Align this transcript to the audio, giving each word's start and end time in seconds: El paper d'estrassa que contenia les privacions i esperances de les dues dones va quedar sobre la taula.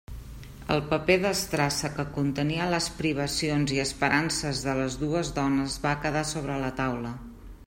El 0.75 0.79
paper 0.93 1.17
d'estrassa 1.25 1.91
que 1.97 2.05
contenia 2.15 2.67
les 2.73 2.89
privacions 3.03 3.75
i 3.77 3.79
esperances 3.87 4.65
de 4.69 4.77
les 4.83 5.01
dues 5.07 5.33
dones 5.41 5.81
va 5.89 5.97
quedar 6.07 6.29
sobre 6.35 6.59
la 6.67 6.77
taula. 6.83 7.19